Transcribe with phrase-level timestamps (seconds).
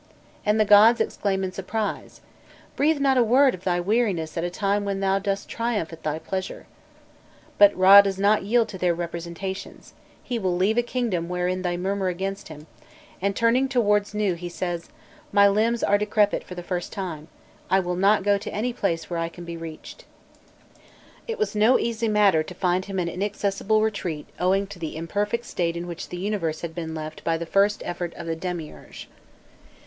[0.43, 2.21] And the gods exclaim in surprise:
[2.75, 6.01] "Breathe not a word of thy weariness at a time when thou dost triumph at
[6.01, 6.65] thy pleasure."
[7.59, 9.93] But Râ does not yield to their representations;
[10.23, 12.65] he will leave a kingdom wherein they murmur against him,
[13.21, 14.89] and turning towards Nû he says:
[15.31, 17.27] "My limbs are decrepit for the first time;
[17.69, 20.05] I will not go to any place where I can be reached."
[21.27, 25.45] It was no easy matter to find him an inaccessible retreat owing to the imperfect
[25.45, 29.07] state in which the universe had been left by the first effort of the demiurge.